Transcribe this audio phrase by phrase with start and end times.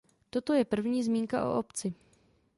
[0.29, 1.93] Toto je první zmínka o obci.